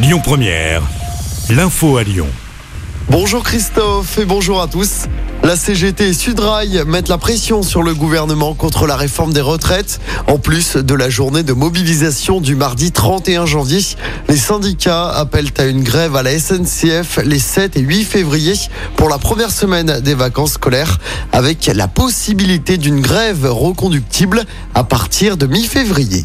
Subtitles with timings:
[0.00, 0.82] Lyon Première,
[1.50, 2.28] l'info à Lyon.
[3.10, 5.06] Bonjour Christophe et bonjour à tous.
[5.42, 10.00] La CGT et Sudrail mettent la pression sur le gouvernement contre la réforme des retraites.
[10.28, 13.80] En plus de la journée de mobilisation du mardi 31 janvier,
[14.28, 18.54] les syndicats appellent à une grève à la SNCF les 7 et 8 février
[18.94, 20.98] pour la première semaine des vacances scolaires
[21.32, 24.44] avec la possibilité d'une grève reconductible
[24.76, 26.24] à partir de mi-février.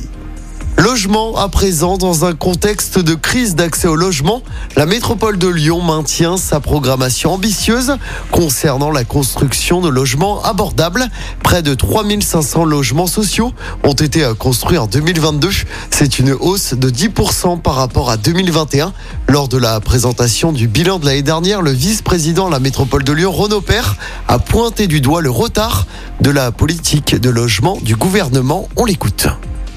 [0.84, 4.43] Logement à présent dans un contexte de crise d'accès au logement,
[4.75, 7.95] la métropole de Lyon maintient sa programmation ambitieuse
[8.31, 11.07] concernant la construction de logements abordables.
[11.41, 13.54] Près de 3500 logements sociaux
[13.85, 15.52] ont été construits en 2022.
[15.90, 18.91] C'est une hausse de 10% par rapport à 2021.
[19.29, 23.13] Lors de la présentation du bilan de l'année dernière, le vice-président de la métropole de
[23.13, 23.95] Lyon, Renaud Père,
[24.27, 25.88] a pointé du doigt le retard
[26.20, 28.68] de la politique de logement du gouvernement.
[28.76, 29.29] On l'écoute.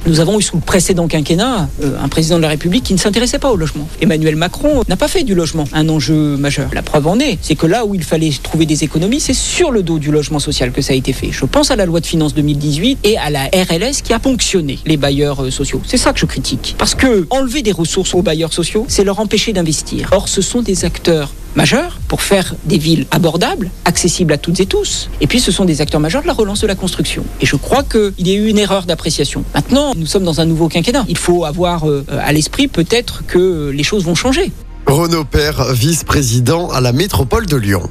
[0.06, 2.98] Nous avons eu sous le précédent quinquennat euh, un président de la République qui ne
[2.98, 3.88] s'intéressait pas au logement.
[4.00, 6.70] Emmanuel Macron n'a pas fait du logement un enjeu majeur.
[6.72, 9.72] La preuve en est, c'est que là où il fallait trouver des économies, c'est sur
[9.72, 11.30] le dos du logement social que ça a été fait.
[11.32, 14.78] Je pense à la loi de finances 2018 et à la RLS qui a ponctionné
[14.86, 15.82] les bailleurs euh, sociaux.
[15.84, 16.76] C'est ça que je critique.
[16.78, 20.10] Parce que enlever des ressources aux bailleurs sociaux, c'est leur empêcher d'investir.
[20.12, 24.66] Or, ce sont des acteurs majeurs pour faire des villes abordables, accessibles à toutes et
[24.66, 25.08] tous.
[25.20, 27.24] Et puis ce sont des acteurs majeurs de la relance de la construction.
[27.40, 29.44] Et je crois qu'il y a eu une erreur d'appréciation.
[29.54, 31.04] Maintenant, nous sommes dans un nouveau quinquennat.
[31.08, 34.52] Il faut avoir euh, à l'esprit peut-être que les choses vont changer.
[34.86, 37.90] Renaud Père, vice-président à la métropole de Lyon.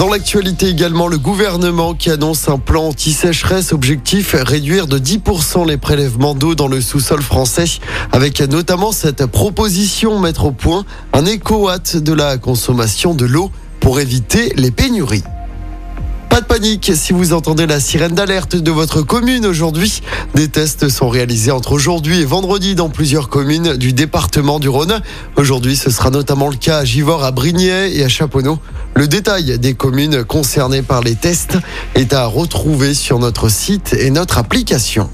[0.00, 5.76] Dans l'actualité également, le gouvernement qui annonce un plan anti-sécheresse, objectif réduire de 10% les
[5.76, 7.66] prélèvements d'eau dans le sous-sol français,
[8.10, 14.00] avec notamment cette proposition mettre au point un éco-watt de la consommation de l'eau pour
[14.00, 15.22] éviter les pénuries.
[16.30, 20.00] Pas de panique si vous entendez la sirène d'alerte de votre commune aujourd'hui.
[20.34, 25.00] Des tests sont réalisés entre aujourd'hui et vendredi dans plusieurs communes du département du Rhône.
[25.36, 28.58] Aujourd'hui, ce sera notamment le cas à Givors, à Brignais et à Chaponneau.
[28.94, 31.58] Le détail des communes concernées par les tests
[31.94, 35.10] est à retrouver sur notre site et notre application.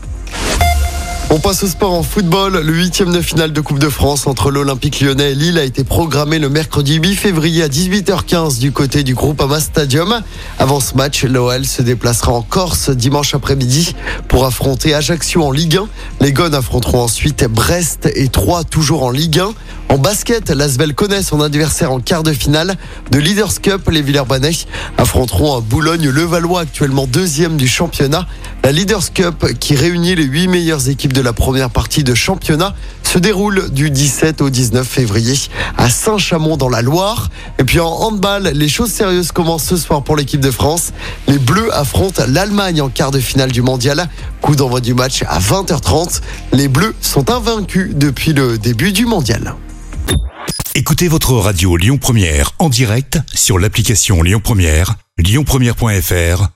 [1.28, 2.60] On passe au sport en football.
[2.60, 5.82] Le huitième de finale de Coupe de France entre l'Olympique lyonnais et Lille a été
[5.82, 10.22] programmé le mercredi 8 février à 18h15 du côté du groupe Ama Stadium.
[10.60, 13.96] Avant ce match, l'OL se déplacera en Corse dimanche après-midi
[14.28, 15.88] pour affronter Ajaccio en Ligue 1.
[16.20, 19.50] Les Gones affronteront ensuite Brest et Troyes toujours en Ligue 1.
[19.88, 22.76] En basket, l'Asvel connaît son adversaire en quart de finale
[23.10, 23.88] de Leaders Cup.
[23.90, 24.52] Les Villers-Banais
[24.96, 28.26] affronteront Boulogne-Levallois, actuellement deuxième du championnat.
[28.66, 32.74] La Leaders Cup, qui réunit les huit meilleures équipes de la première partie de championnat,
[33.04, 35.38] se déroule du 17 au 19 février
[35.78, 37.30] à Saint-Chamond dans la Loire.
[37.60, 40.90] Et puis en handball, les choses sérieuses commencent ce soir pour l'équipe de France.
[41.28, 44.08] Les Bleus affrontent l'Allemagne en quart de finale du mondial.
[44.40, 46.22] Coup d'envoi du match à 20h30.
[46.52, 49.54] Les Bleus sont invaincus depuis le début du mondial.
[50.74, 56.55] Écoutez votre radio Lyon Première en direct sur l'application Lyon Première, lyonpremière.fr